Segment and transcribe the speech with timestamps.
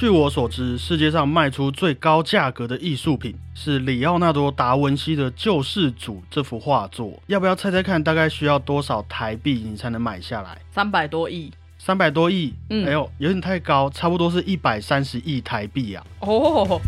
[0.00, 7.22] 据我所知，世界上卖出最高价格的艺术品是里奥纳多·达文西的《救世主》这幅画作。
[7.26, 10.56] 要不要猜猜看，大概需要多少台币你才能买下来？
[10.72, 12.54] 三百多亿三百多亿？
[12.70, 16.02] 嗯哎呦，有点太高，差不多是一百三十亿台币啊！
[16.20, 16.80] 哦。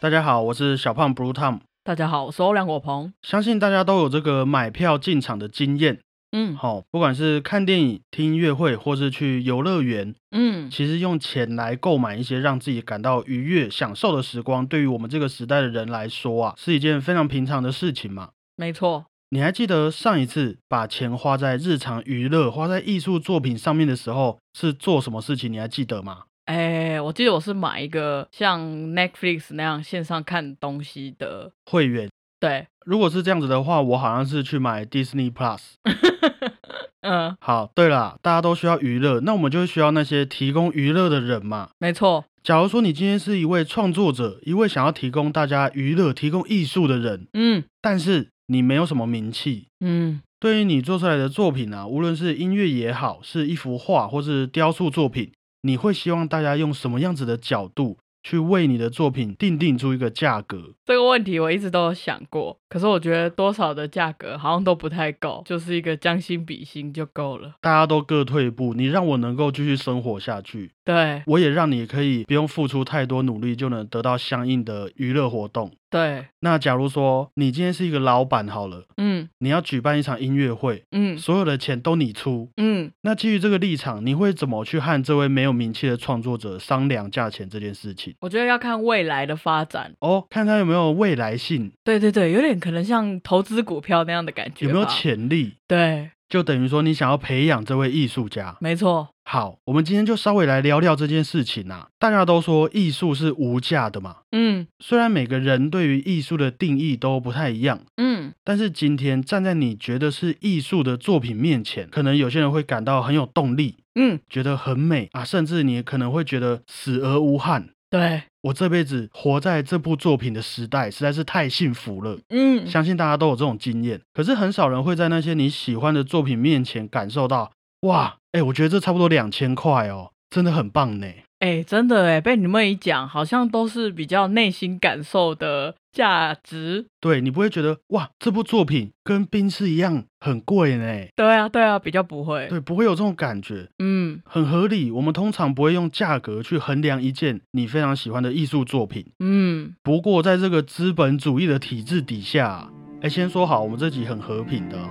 [0.00, 1.60] 大家好，我是小胖 Blue Tom。
[1.86, 3.12] 大家好，我是欧良果鹏。
[3.22, 6.00] 相信大家都有这个买票进场的经验，
[6.32, 18.30] 嗯好、不管是看电影、听音乐会，或是去游乐园，嗯，其实用钱来购买一些让自己感到愉悦、享受的时光，对于我们这个时代的人来说啊，是一件非常平常的事情嘛。
[18.56, 19.06] 没错。
[19.28, 25.52] 你还记得上一次把钱花在日常娱乐、花在艺术作品上面的时候是做什么事情？
[25.52, 26.24] 你还记得吗？
[26.46, 28.60] 哎，我记得我是买一个像
[28.94, 31.52] Netflix 那样线上看东西的。
[31.66, 32.08] 会员。
[32.38, 35.74] 对，如果是这样子的话，我好像是去买 Disney Plus。
[37.00, 41.70] 嗯，好，对啦，大家都需要娱乐，那我们就需要那些提供娱乐的人嘛。
[41.78, 42.24] 没错。
[42.42, 55.32] 假如说你今天是一位创作者，一位想要提供大家娱乐、提供艺术的人，嗯但是你没有什么名气，嗯，对于你做出来的作品啊，无论是音乐也好，是一幅画或是雕塑作品，
[55.66, 60.74] 你会希望大家用什么样子的角度去为你的作品定定出一个价格？
[60.84, 67.54] 这个问题我一直都有想过，可是我觉得多少的价格好像都不太够，就是一个将心比心就够了。
[67.60, 75.72] 大家都各退一步，你让我能够继续生活下去，对我也让你可以不用付出太多努力就能得到相应的娱乐活动。
[75.88, 88.14] 对，那假如说你今天是一个老板好了，嗯你要举办一场音乐会，嗯所有的钱都你出，嗯，那基于这个立场，你会怎么去和这位没有名气的创作者商量价钱这件事情？
[88.20, 89.92] 我觉得要看未来的发展。
[90.00, 94.66] 哦，看他有没有未来性，对对对，有点可能像投资股票那样的感觉。
[94.66, 94.86] 有没有？
[94.86, 98.56] 潜力，对，就等于说你想要培养这位艺术家。
[98.60, 99.08] 没错。
[99.28, 101.88] 好，我们今天就稍微来聊聊这件事情啊。
[101.98, 117.70] 大家都说艺术是无价的嘛，嗯虽然每个人对于艺术的定义都不太一样，嗯，但是今天站在你觉得是艺术的作品面前，可能有些人会感到很有动力，嗯，觉得很美啊，甚至你可能会觉得死而无憾。
[117.90, 122.16] 对，我这辈子活在这部作品的时代，实在是太幸福了。
[122.28, 127.50] 嗯，相信大家都有这种经验，可是很少人会在那些你喜欢的作品面前感受到，
[127.80, 131.06] 哇，哎、我觉得这差不多两千块哦，真的很棒呢。
[131.38, 136.84] 哎，真的哎，被你们一讲，好像都是比较内心感受的价值。
[137.00, 141.06] 对你不会觉得哇，这部作品跟冰室一样很贵呢？
[141.16, 142.46] 对啊，对啊，比较不会。
[142.48, 144.90] 对，不会有这种感觉，嗯很合理。
[144.90, 149.06] 我们通常不会用价格去衡量一件你非常喜欢的艺术作品。
[149.20, 152.70] 嗯，不过，在这个资本主义的体制底下，
[153.00, 154.90] 哎，先说好，我们这集很和平的哦。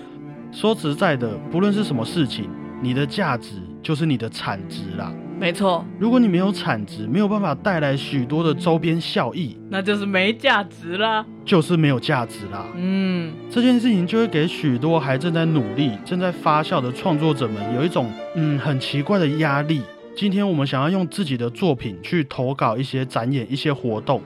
[0.52, 2.50] 说实在的，不论是什么事情，
[2.82, 5.10] 你的价值就是你的产值啦。
[5.38, 11.24] 没错，如果你没有产值，没有办法带来许多的周边效益，那就是没价值啦。
[11.44, 12.66] 就是没有价值啦。
[12.76, 19.82] 嗯这件事情就会给许多还正在努力、正在发酵的创作者们有一种嗯很奇怪的压力。
[20.14, 24.20] 今天我们想要用自己的作品去投稿一些展演、一些活动，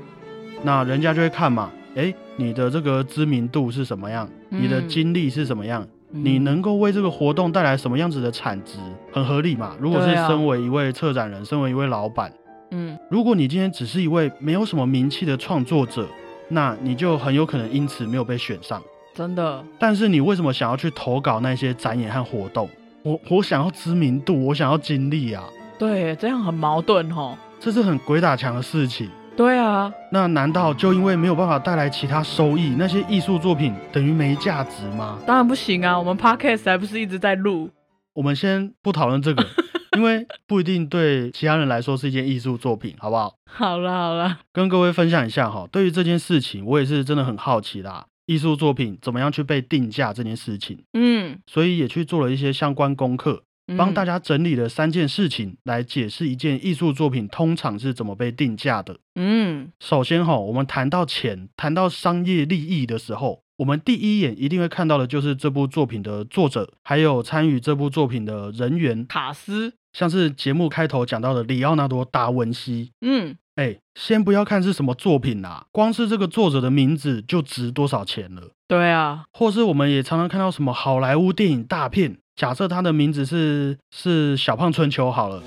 [0.65, 4.29] 那人家就会看嘛，诶，你的这个知名度是什么样？
[4.51, 5.83] 你的嗯经历是什么样？
[5.83, 8.79] 嗯你能够为这个活动带来什么样子的产值？
[9.13, 9.77] 很合理嘛。
[9.81, 12.33] 如果是身为一位策展人，身为一位老板，
[12.71, 16.07] 嗯如果你今天只是一位没有什么名气的创作者，
[16.49, 18.83] 那你就很有可能因此没有被选上。
[19.15, 22.69] 真的但是你为什么想要去投稿那些展演和活动？
[23.03, 25.45] 我我想要知名度，我想要经历啊，
[25.79, 27.37] 对，这样很矛盾哦。
[27.59, 29.09] 这是很鬼打墙的事情。
[29.37, 35.19] 对啊，那难道就因为没有办法带来其他收益，那些艺术作品等于没价值吗？
[35.27, 37.69] 当然不行啊，我们 podcast 还不是一直在录。
[38.15, 39.47] 我们先不讨论这个，
[39.99, 43.35] 因为不一定对其他人来说是一件艺术作品，好不好？
[43.45, 48.07] 好啦好啦，跟各位分享一下哈，对于这件事情，我也是真的很好奇啦。
[48.25, 53.43] 艺术作品怎么样去被定价这件事情，嗯，所以也去做了一些相关功课，
[53.79, 54.17] 帮大家。
[54.19, 58.99] 整理了三件事情来解释一件艺术作品通常是怎么被定价的。
[59.15, 69.75] 嗯首先哈，我们谈到钱、谈到商业利益的时候，我们第一眼一定会看到的就是这部作品的作者，还有参与这部作品的人员，卡斯。
[69.93, 72.91] 像是节目开头讲到的里奥纳多·达文西。
[73.01, 78.51] 嗯，哎，先不要看是什么作品啦，光是这个作者的名字就值多少钱了。
[78.69, 85.43] 对啊，或是我们也常常看到什么好莱坞电影大片，假设他的名字是是小胖春秋好了，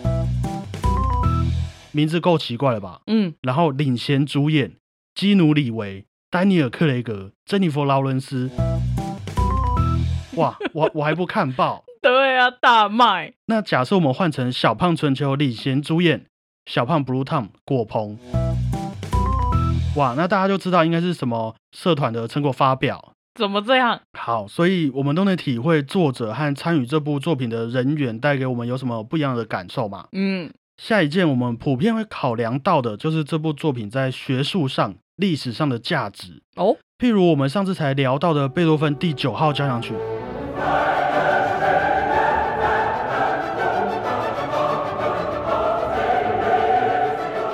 [1.92, 3.02] 名字够奇怪了吧？
[3.06, 4.72] 嗯然后领衔主演
[5.14, 8.50] 基努里维、丹尼尔克雷格、珍妮佛劳伦斯，
[10.38, 11.84] 哇，我我还不看报。
[12.02, 13.34] 对啊，大卖。
[13.46, 16.26] 那假设我们换成小胖春秋领衔主演，
[16.66, 18.18] 小胖 Blue Tom 果鹏，
[19.96, 23.14] 哇，那大家就知道应该是什么社团的成果发表。
[23.40, 24.02] 怎么这样？
[24.20, 30.08] 好，所以我们都能体会作者和参与这部作品的人员带给我们有什么不一样的感受嘛？
[30.12, 36.42] 嗯，下一件我们普遍会考量到的就是这部作品在学术上、历史上的价值。
[36.58, 39.94] 哦，譬如我们上次才聊到的贝多芬第九号交响曲，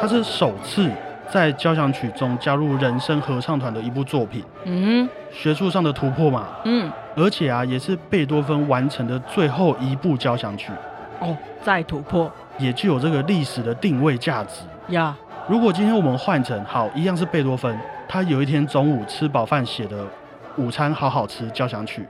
[0.01, 0.89] 它是首次
[1.35, 6.47] 在交响曲中加入人声合唱团的一部作品，嗯学术上的突破嘛。
[6.63, 10.71] 嗯，而且啊，也是贝多芬完成的最后一部交响曲，
[11.19, 14.61] 哦，再突破也具有这个历史的定位价值。
[14.93, 15.13] 呀，
[15.49, 17.77] 如果今天我们换成好，一样是贝多芬，
[18.07, 20.07] 他有一天中午吃饱饭写的
[20.55, 22.07] 午餐好好吃交响曲，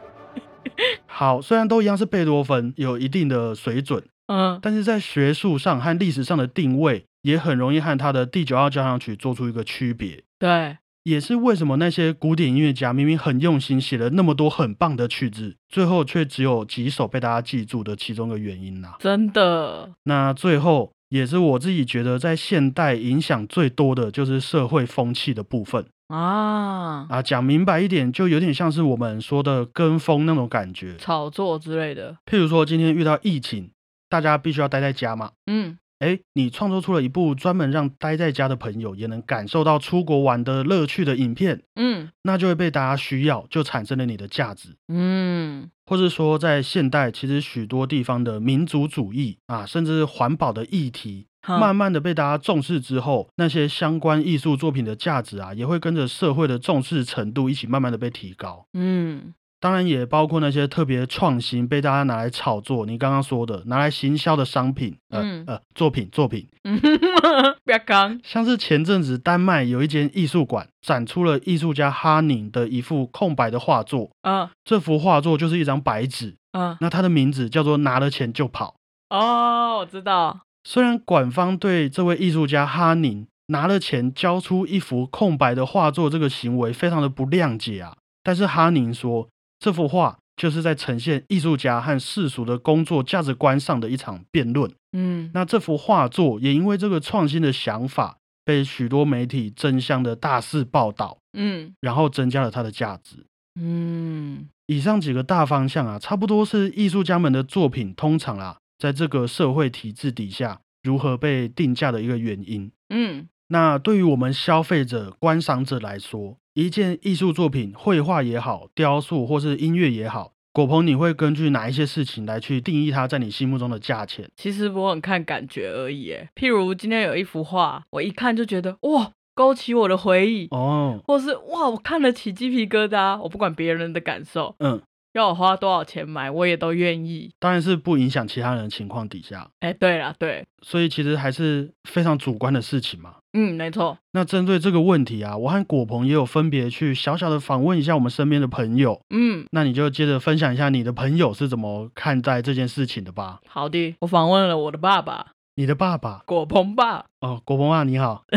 [1.08, 10.24] 好，虽然都一样是贝多芬，有一定的水准，嗯，但是在学术上和历史上的定位，也很容易和他的第九号交响曲做出一个区别。
[10.40, 18.96] 对，也是为什么那些古典音乐家明明很用心写了那么多很棒的曲子，最后却只有几首被大家记住的其中一个原因啦。
[19.00, 27.22] 真的，那最后也是我自己觉得在现代影响最多的就是社会风气的部分啊，啊。
[27.22, 30.96] 讲明白一点，就有点像是我们说的跟风那种感觉。
[30.98, 33.70] 炒作之类的，譬如说今天遇到疫情，
[34.10, 35.32] 大家必须要待在家嘛。
[35.48, 44.76] 嗯，诶，你创作出了一部专门让待在家的朋友也能感受到出国玩的乐趣的影片，嗯那就会被大家需要，就产生了你的价值。
[44.88, 58.68] 嗯，或是说，在现代，其实许多地方的民族主义啊，甚至环保的议题，慢慢的被大家重视之后，那些相关艺术作品的价值啊，也会跟着社会的重视程度一起慢慢的被提高。
[58.74, 65.44] 嗯，当然，也包括那些特别创新被大家拿来炒作，你刚刚说的拿来行销的商品，呃、嗯。
[65.48, 66.80] 呃，作品作品，嗯，
[67.64, 74.48] 不要刚，像是前阵子丹麦有一间艺术馆展出了艺术家哈宁的一幅空白的画作，嗯。
[74.64, 78.76] 这幅画作就是一张白纸，嗯，那它的名字叫做拿了钱就跑。
[79.10, 89.28] 哦，我知道，虽然馆方对这位艺术家哈宁拿了钱交出一幅空白的画作这个行为非常的不谅解啊，但是哈宁说
[89.66, 94.72] 这幅画就是在呈现艺术家和世俗的工作价值观上的一场辩论。
[94.96, 103.26] 嗯那这幅画作也因为这个创新的想法被许多媒体争相的大肆报道，嗯然后增加了它的价值。
[103.60, 112.72] 嗯以上几个大方向啊，差不多是艺术家们的作品通常啊，在这个社会体制底下如何被定价的一个原因。
[112.90, 124.30] 嗯，那对于我们消费者、观赏者来说，一件艺术作品，绘画也好，雕塑或是音乐也好，果鹏，你会根据哪一些事情来去定义它在你心目中的价钱？
[124.38, 134.82] 其实我很看感觉而已，诶，譬如今天有一幅画，我一看就觉得哇，勾起我的回忆，哦，或是哇，我看了起鸡皮疙瘩，我不管别人的感受，嗯，
[135.12, 137.34] 要我花多少钱买，我也都愿意。
[137.38, 143.16] 当然是不影响其他人的情况底下，哎，对了，对，所以其实还是非常主观的事情嘛。
[143.38, 149.02] 嗯，没错，那针对这个问题啊，我和果鹏也有分别去小小的访问一下我们身边的朋友。
[149.10, 153.40] 嗯，那你就接着分享一下你的朋友是怎么看待这件事情的吧。
[153.50, 158.24] 好的，我访问了我的爸爸你的爸爸果鹏爸，哦，果鹏啊，你好。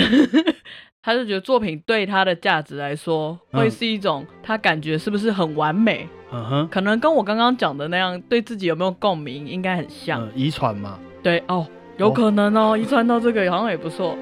[1.01, 10.21] 他就觉得作品对他的价值来说，嗯会是一种他感觉是不是很完美，嗯哼，可能跟我刚刚讲的那样，对自己有没有共鸣，应该很像。
[10.21, 11.67] 嗯，遗传嘛，对哦，
[11.99, 14.19] 有可能哦，遗传到这个好像也不错。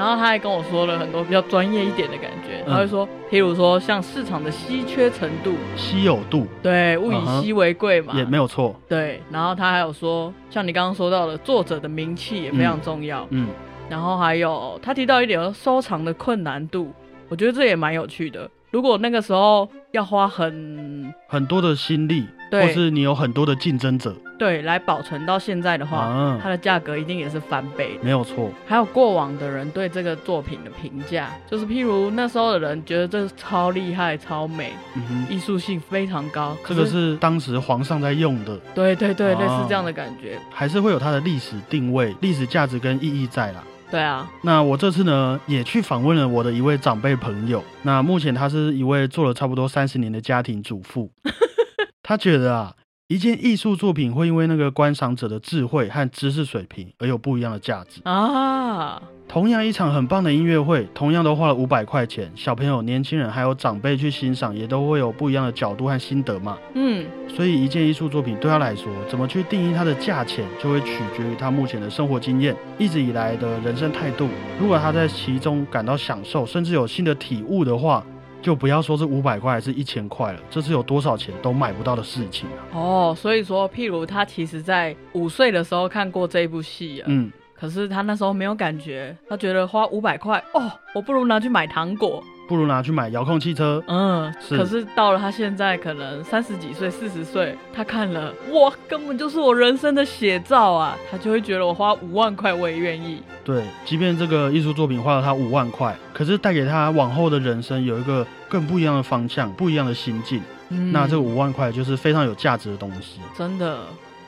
[0.00, 8.74] 然后他还跟我说了很多比较专业一点的感觉，嗯他会说，譬如说像市场的稀缺程度，稀有度对，物以稀为贵嘛，也没有错。
[8.88, 9.20] 对。
[9.30, 13.26] 然后他还有说，像你刚刚说到的，作者的名气也非常重要。
[13.28, 13.48] 嗯，
[13.90, 16.90] 然后还有他提到一点收藏的困难度，
[17.28, 18.50] 我觉得这也蛮有趣的。
[18.70, 28.00] 如果那个时候要花很很多的心力，对或是你有很多的竞争者对来保存到现在的话，啊它，的价格一定也是翻倍的。
[28.02, 28.50] 没有错。
[28.66, 36.56] 还有过往的人对这个作品的评价，就是譬如那时候的人觉得这超厉害、超美，嗯哼，艺术性非常高。
[36.62, 40.38] 可这个是当时皇上在用的，对对对，啊类似这样的感觉。
[40.50, 43.62] 还是会有它的历史定位、历史价值跟意义在啦。
[43.90, 47.62] 对啊，那我这次呢，也去访问了我的一位长辈朋友。
[47.82, 51.10] 那目前他是一位做了差不多三十年的家庭主妇。
[52.02, 52.74] 他觉得啊，
[53.08, 58.00] 一件艺术作品会因为那个观赏者的智慧和知识水平而有不一样的价值。
[58.04, 66.58] 啊，同样一场很棒的音乐会，同样都花了五百块钱，小朋友、年轻人还有长辈去欣赏，也都会有不一样的角度和心得嘛。
[66.74, 74.28] 嗯，所以一件艺术作品对他来说，怎么去定义它的价钱，就会取决于他目前的生活经验、一直以来的人生态度。
[74.60, 78.04] 如果他在其中感到享受，甚至有新的体悟的话，
[78.42, 82.58] 就不要说是五百块还是一千块了，这是有多少钱都买不到的事情啊。
[82.72, 87.30] 哦，所以说，譬如他其实在五岁的时候看过这部戏啊，嗯，
[87.60, 92.22] 可是他那时候没有感觉，他觉得花五百块，哦，我不如拿去买糖果。
[92.48, 93.80] 不如拿去买遥控汽车。
[93.86, 103.22] 嗯，是可是到了他现在可能三十几岁、四十岁，他看了，哇，根本就是我人生的写照啊，他就会觉得我花五万块我也愿意。
[103.44, 110.42] 对，即便这个艺术作品花了他五万块，可是带给他往后的人生有一个更不一样的方向、不一样的心境。
[110.70, 113.20] 嗯那这五万块就是非常有价值的东西。
[113.36, 113.78] 真的，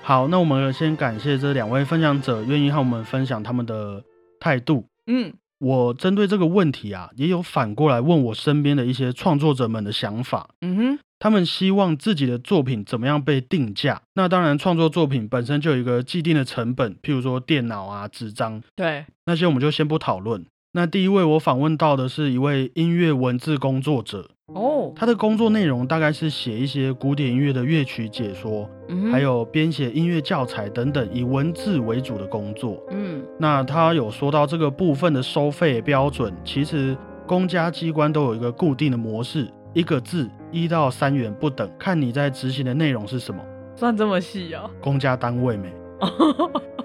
[0.05, 4.03] 好，那我们先感谢这两位分享者愿意和我们分享他们的
[4.41, 4.85] 态度。
[5.07, 10.49] 嗯我针对这个问题啊，也有反过来问我身边的一些创作者们的想法。
[10.61, 14.03] 嗯哼，他们希望自己的作品怎么样被定价？
[14.15, 20.45] 那当然，创作作品本身就有一个既定的成本，譬如说电脑啊、纸张对，那些，我们就先不讨论。
[20.75, 32.83] 那第一位我访问到的是一位音乐文字工作者，哦，他的工作内容大概是写一些古典音乐的乐曲解说，嗯还，有编写音乐教材等等，以文字为主的工作。
[32.91, 43.43] 嗯那他有说到这个部分的收费标准，其实公家机关都有一个固定的模式，一个字一到三元不等，看你在执行的内容是什么。
[43.77, 44.71] 算这么细哦。
[44.81, 45.71] 公家单位没。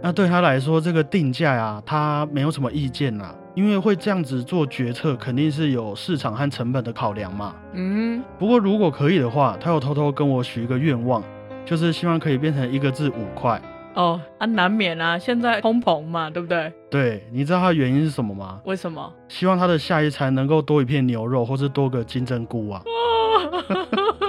[0.00, 7.54] 那对他来说，这个定价呀，他没有什么意见啦，因为会这样子做决策，肯定是有市场和成本的考量嘛。
[7.72, 11.22] 嗯不过如果可以的话，他有偷偷跟我许一个愿望，
[11.64, 13.60] 就是希望可以变成一个字五块。
[13.94, 16.72] 哦啊，难免啊，现在通膨嘛，对不对？
[16.88, 18.60] 对，你知道他的原因是什么吗？
[18.64, 19.12] 为什么？
[19.28, 22.80] 希望他的下一餐能够多一片牛肉，或是多个金针菇啊。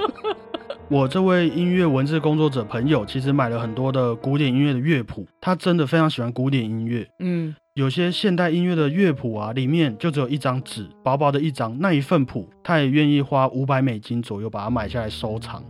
[0.90, 7.08] 我这位音乐文字工作者朋友，其实买了很多的古典音乐的乐谱，他真的非常喜欢古典音乐。
[7.20, 15.62] 嗯有些现代音乐的乐谱啊，里面就只有一张纸，薄薄的一张，那一份谱，他也愿意花五百美金左右把它买下来收藏。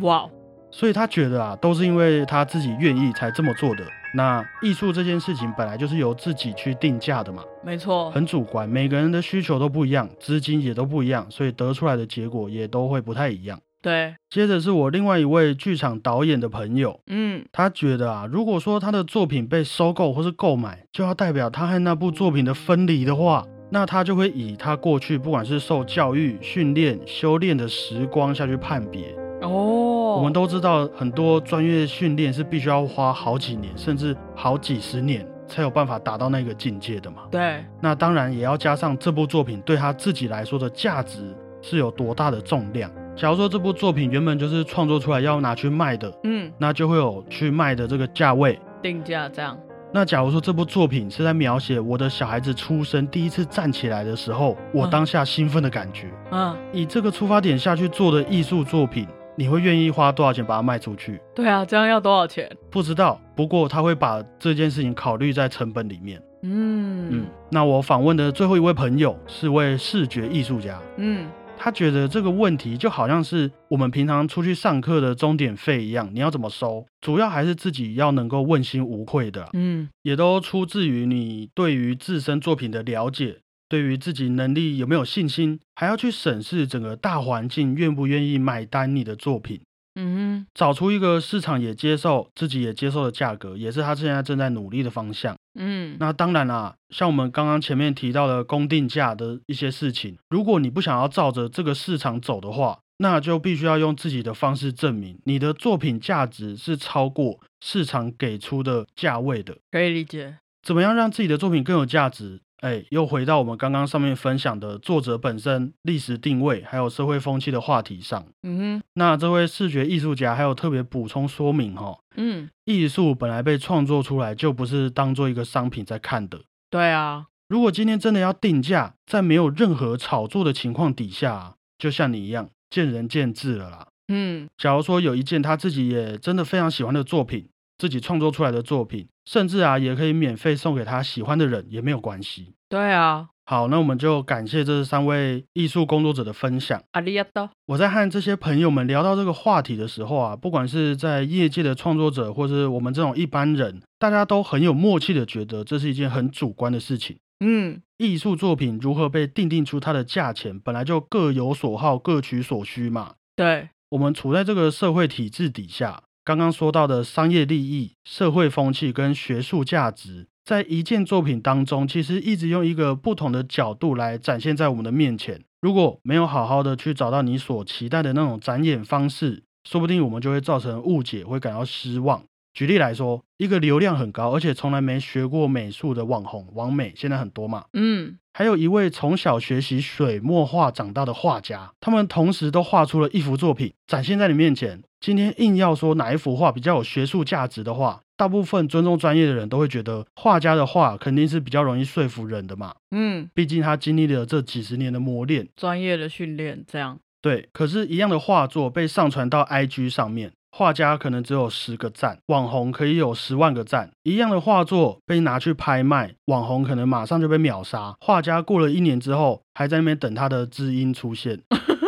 [0.00, 0.26] 哇，
[0.70, 3.84] 所以他觉得啊，都是因为他自己愿意才这么做的。
[4.14, 13.60] 那艺术这件事情本来就是由自己去定价的嘛，没错，很主观，每个人的需求都不一样，资金也都不一样，所以得出来的结果也都会不太一样。
[13.82, 29.12] 对，接着是我另外一位剧场导演的朋友，嗯他觉得啊，如果说他的作品被收购或是购买，就要代表他和那部作品的分离的话，那他就会以他过去不管是受教育、训练、修炼的时光下去判别。
[29.40, 37.22] 哦，我们都知道，很多专业训练是必须要花好几年，甚至好几十年才有办法达到那个境界的嘛。
[37.32, 42.88] 对，那当然也要加上这部作品对他自己来说的价值是有多大的重量。
[43.14, 48.58] 假如说这部作品原本就是创作出来要拿去卖的，嗯，那就会有去卖的这个价位。
[48.82, 49.56] 定价这样，
[49.92, 61.20] 那假如说这部作品是在描写我的小孩子出生第一次站起来的时候，我嗯当下兴奋的感觉，嗯，以这个出发点下去做的艺术作品，你会愿意花多少钱把它卖出去？
[61.34, 62.50] 对啊，这样要多少钱？
[62.70, 66.20] 不知道，不过他会把这件事情考虑在成本里面。
[66.44, 71.26] 嗯嗯，那我访问的最后一位朋友是位视觉艺术家，嗯
[71.62, 79.88] 他觉得这个问题就好像是我们平常出去上课的钟点费一样，你要怎么收，主要还是自己要能够问心无愧的啊、嗯。
[80.02, 83.38] 也都出自于你对于自身作品的了解，
[83.68, 89.60] 对于自己能力有没有信心，还要去审视整个大环境愿不愿意买单你的作品。
[89.94, 95.36] 嗯找出一个市场也接受、自己也接受的价格，也是他现在正在努力的方向。
[95.54, 109.58] 嗯，那当然啦，像我们刚刚前面提到的公定价的一些事情，如果你不想要照着这个市场走的话，那就必须要用自己的方式证明你的作品价值是超过市场给出的价位的。
[109.70, 110.36] 可以理解。
[110.62, 112.40] 怎么样让自己的作品更有价值？
[112.62, 118.24] 哎，又回到我们刚刚上面分享的作者本身、历史定位还有社会风气的话题上。
[118.44, 126.42] 嗯哼，那这位视觉艺术家还有特别补充说明哈、哦，嗯，艺术本来被创作出来就不是当做一个商品在看的。
[126.70, 133.88] 对啊，如果今天真的要定价，在没有任何炒作的情况底下啊，就像你一样，见仁见智了啦。
[134.08, 137.48] 嗯假如说有一件他自己也真的非常喜欢的作品，
[137.82, 142.52] 自己创作出来的作品，甚至啊也可以免费送给他喜欢的人，也没有关系。
[142.68, 146.80] 对啊，好，那我们就感谢这三位艺术工作者的分享。
[146.92, 157.18] 阿里亚多，我在和这些朋友们聊到这个话题的时候啊，不管是在业界的创作者，或是我们这种一般人，大家都很有默契的觉得这是一件很主观的事情。
[157.44, 163.14] 嗯，艺术作品如何被定定出它的价钱，本来就各有所好，各取所需嘛。
[163.34, 175.42] 对，我们处在这个社会体制底下，刚刚说到的商业利益、社会风气跟学术价值，在一件作品当中，其实一直用一个不同的角度来展现在我们的面前。
[175.60, 182.22] 如果没有好好的去找到你所期待的那种展演方式，说不定我们就会造成误解，会感到失望。
[182.54, 187.64] 举例来说，一个流量很高，而且从来没学过美术的网红王美，现在很多嘛。
[187.72, 194.84] 嗯，还有一位从小学习水墨画长大的画家，他们同时都画出了一幅作品，展现在你面前。
[195.02, 202.72] 今天硬要说哪一幅画比较有学术价值的话，大部分尊重专业的人都会觉得画家的画肯定是比较容易说服人的嘛。
[202.92, 205.48] 嗯，毕竟他经历了这几十年的磨练。
[205.56, 207.00] 专业的训练这样。
[207.20, 210.30] 对，可是，一样的画作被上传到 IG 上面。
[210.54, 213.90] 画家可能只有十个赞，网红可以有十万个赞。
[214.04, 217.94] 一样的画作被拿去拍卖，网红可能马上就被秒杀。
[218.00, 221.40] 画家过了一年之后，还在那边等他的知音出现，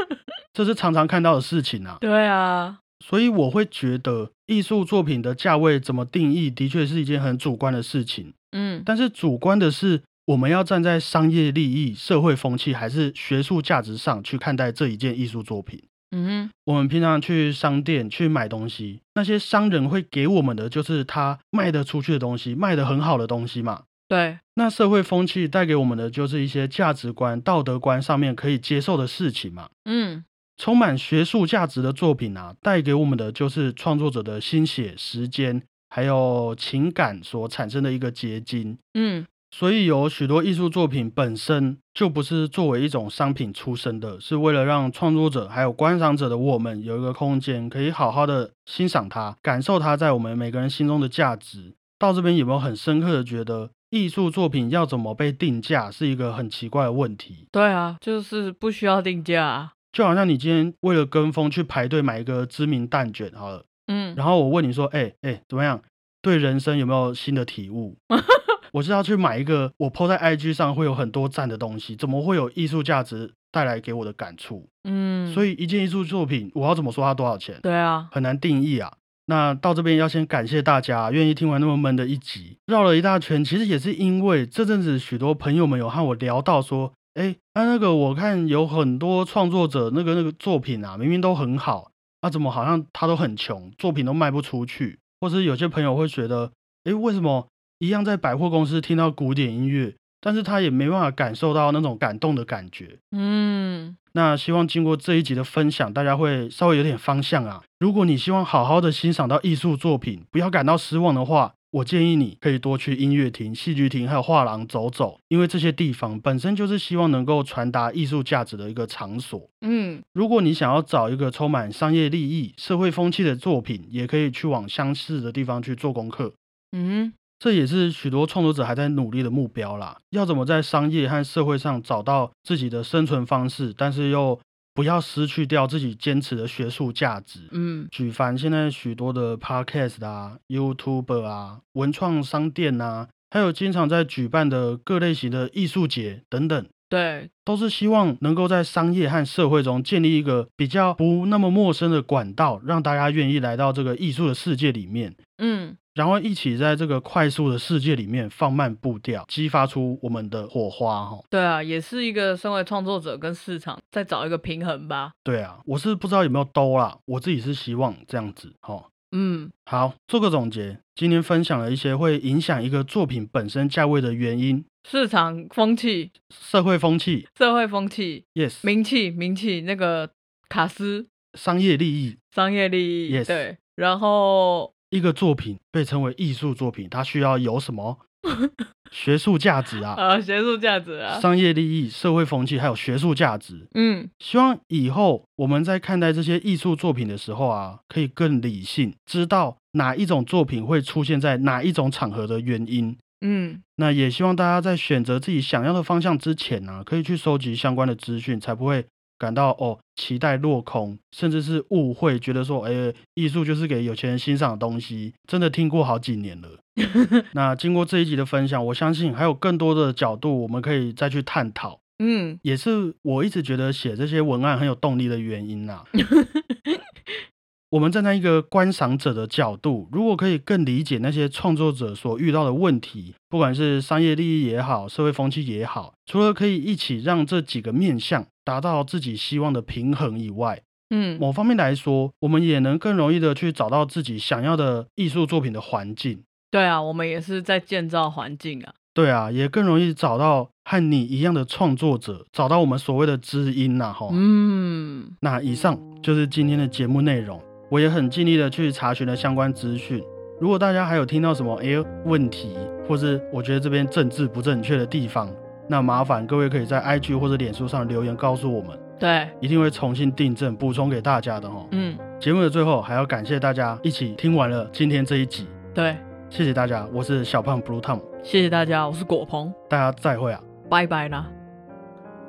[0.52, 1.98] 这是常常看到的事情啊。
[2.00, 8.32] 对啊，所以我会觉得艺术作品的价位怎么定义，的确是一件很主观的事情。
[8.52, 15.82] 嗯，但是主观的是，我们要站在商业利益、社会风气还是学术价值上去看待这一件艺术作品。
[16.16, 23.82] 嗯哼，我们平常去商店去买东西，那些商人会给我们的就是他卖得出去的东西，卖得很好的东西嘛。
[24.08, 29.68] 对，那社会风气带给我们的就是一些价值观、道德观上面可以接受的事情嘛。
[29.86, 30.24] 嗯，
[30.56, 38.78] 充满学术价值的作品啊，带给我们的就是创作者的心血、时间还有情感所产生的一个结晶。
[38.94, 51.74] 嗯，所以有许多艺术作品本身就不是作为一种商品出生的，是为了让创作者还有观赏者的我们有一个空间，可以好好的欣赏它，感受它在我们每个人心中的价值。
[51.98, 57.46] 到这边有没有很深刻的觉得，艺术作品要怎么被定价是一个很奇怪的问题？
[57.52, 59.72] 对啊，就是不需要定价啊。
[59.94, 65.80] 就好像你今天为了跟风去排队买一个知名蛋卷好了，嗯，然后我问你说，哎、哎、怎么样？
[66.20, 67.96] 对人生有没有新的体悟？
[68.72, 74.68] 我是要去买一个我 PO 在 IG 上会有很多赞的东西，怎么会有艺术价值带来给我的感触？
[74.82, 77.60] 嗯，所以一件艺术作品，我要怎么说它多少钱？
[77.62, 78.92] 对啊，很难定义啊。
[79.26, 96.50] 那到这边要先感谢大家愿意听完那么闷的一集，绕了一大圈，其实也是因为这阵子许多朋友们有和我聊到说，哎，那那个我看有很多创作者那个那个作品啊，明明都很好，啊怎么好像他都很穷，作品都卖不出去，或是有些朋友会觉得，
[96.84, 97.46] 哎，为什么
[97.78, 102.98] 一样在百货公司听到古典音乐，但是他也没办法感受到那种感动的感觉？
[103.12, 107.62] 嗯，那希望经过这一集的分享，大家会稍微有点方向啊。
[107.78, 119.50] 如果你希望好好的欣赏到艺术作品，不要感到失望的话，我建议你可以多去音乐厅、戏剧厅还有画廊走走，因为这些地方本身就是希望能够传达艺术价值的一个场所。
[119.62, 126.32] 嗯，如果你想要找一个充满商业利益、社会风气的作品，也可以去往相似的地方去做功课。
[126.70, 129.96] 嗯，这也是许多创作者还在努力的目标啦。
[130.10, 134.38] 要怎么在商业和社会上找到自己的生存方式，但是又
[134.74, 137.48] 不要失去掉自己坚持的学术价值？
[137.52, 155.14] 嗯，举凡现在许多的 podcast 啊、YouTube 啊、文创商店啊，还有经常在举办的各类型的艺术节等等，对，都是希望能够在商业和社会中建立一个比较不那么陌生的管道，让大家愿意来到这个艺术的世界里面。
[155.38, 161.18] 嗯，然后一起在这个快速的世界里面放慢步调，激发出我们的火花哈。
[161.30, 165.12] 对啊，也是一个身为创作者跟市场再找一个平衡吧。
[165.22, 168.90] 对啊，我是不知道有没有兜啦，我自己是希望这样子哈。
[169.12, 177.28] 嗯，好，做个总结，今天分享了一些会影响一个作品本身价位的原因，市场风气、社会风气。
[177.38, 180.10] 社会风气、，yes，名气、名气，那个
[180.48, 181.06] 卡斯
[181.38, 187.98] 商业利益，商业利益 Yes 对，然后一个作品被称为艺术作品，它需要有什么
[188.92, 189.94] 学术价值啊？
[189.98, 193.66] 啊，学术价值啊，商业利益、社会风气，还有学术价值。
[193.74, 202.96] 嗯希望以后我们在看待这些艺术作品的时候啊，可以更理性，知道哪一种作品会出现在哪一种场合的原因。
[203.26, 208.84] 嗯，那也希望大家在选择自己想要的方向之前呢、可以去收集相关的资讯，才不会
[209.24, 216.58] 感到哦期待落空，甚至是误会，觉得说，哎，艺术就是给有钱人欣赏的东西，真的听过好几年了。
[217.32, 221.80] 那经过这一集的分享，我相信还有更多的角度我们可以再去探讨。
[222.00, 225.84] 嗯，也是我一直觉得写这些文案很有动力的原因呐。
[227.74, 246.22] 我们站在一个观赏者的角度，如果可以更理解那些创作者所遇到的问题，不管是商业利益也好，社会风气也好，除了可以一起让这几个面向达到自己希望的平衡以外，嗯，某方面来说，我们也能更容易的去找到自己想要的艺术作品的环境。
[246.52, 248.72] 对啊，我们也是在建造环境啊。
[248.94, 254.10] 对啊，也更容易找到和你一样的创作者，找到我们所谓的知音呐，哈。
[254.12, 257.42] 嗯，那以上就是今天的节目内容。
[257.68, 260.02] 我也很尽力的去查询了相关资讯。
[260.40, 261.68] 如果大家还有听到什么哎
[262.04, 262.56] 问题，
[262.88, 265.30] 或是我觉得这边政治不正确的地方，
[265.68, 271.64] 那麻烦各位可以在 IG 或者脸书上留言告诉我们，对，一定会重新订正补充给大家的哈。
[271.70, 275.96] 嗯，节目的最后还要感谢大家一起听完了今天这一集，对，
[276.28, 281.30] 谢谢大家，我是小胖 Blue Tom，谢谢大家，我是果鹏，大家再会啊，拜拜啦。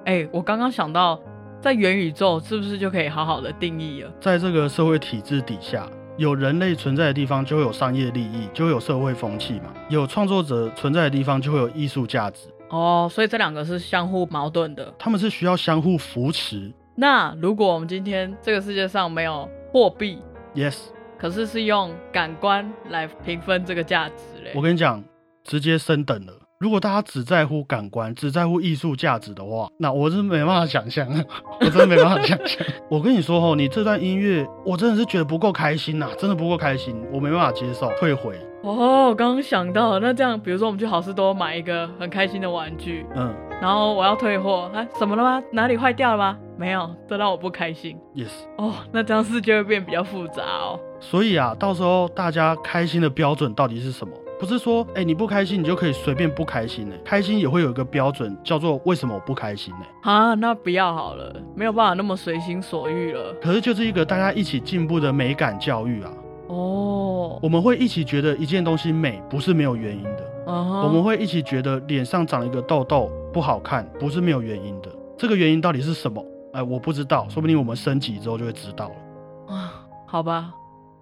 [0.05, 1.19] 哎，我刚刚想到。
[1.65, 4.11] 在元宇宙是不是就可以好好的定义了？
[4.21, 9.73] 在这个社会体制底下，有人类存在的地方就会有商业利益，就会有社会风气嘛。
[9.89, 12.49] 有创作者存在的地方就会有艺术价值。
[12.69, 16.71] 哦，所以这两个是相互矛盾的，他们是需要相互扶持。
[16.93, 20.19] 那如果我们今天这个世界上没有货币
[20.53, 20.77] ，yes，
[21.17, 24.51] 可是是用感官来平分这个价值嘞？
[24.53, 25.03] 我跟你讲，
[25.43, 26.44] 直接升等了。
[26.57, 31.05] 如果大家只在乎感官，只在乎艺术价值的话，那我是没办法想象，
[31.59, 32.65] 我真的没办法想象。
[32.89, 38.39] 我跟你说吼，你这段音乐，我真的是觉得不够开心呐，真的不够开心，我没办法接受，退回。
[38.63, 45.43] 哦，我刚刚想到，那这样，比如说我们去好事多买一个很开心的玩具，嗯，然后我要退货，啊，什么了吗？
[45.51, 46.37] 哪里坏掉了吗？
[46.57, 47.97] 没有，这让我不开心。
[48.15, 48.31] Yes。
[48.57, 50.79] 哦，那这样事就会变比较复杂哦。
[51.01, 54.13] 所以啊，到时候大家开心的标准到底是什么？
[54.37, 56.95] 不是说，哎，你不开心，你就可以随便不开心呢？
[57.05, 59.85] 开心也会有一个标准，叫做为什么我不开心呢？
[60.01, 63.33] 啊，那不要好了，没有办法那么随心所欲了。
[63.41, 66.11] 可是就是一个大家一起进步的美感教育啊。
[66.47, 70.31] 哦，我们会一起觉得一件东西美，不是没有原因的。
[70.45, 74.89] 我们会一起觉得脸上长了一个痘痘不好看，不是没有原因的。
[75.17, 76.23] 这个原因到底是什么？
[76.53, 79.55] 哎，我不知道，说不定我们升级之后就会知道了。
[79.55, 79.73] 啊，
[80.05, 80.53] 好吧。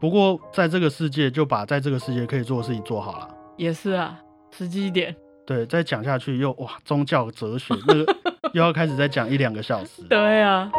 [0.04, 3.30] 不过在这个世界，就把在这个世界可以做的事情做好了。
[3.56, 4.20] 也是啊，
[4.52, 5.16] 实际一点。
[5.48, 8.16] 对，再讲下去又哇，宗教哲学那个
[8.52, 10.02] 又要开始再讲一两个小时。
[10.10, 10.70] 对啊。